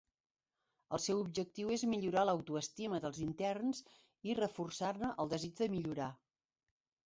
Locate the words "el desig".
5.27-5.59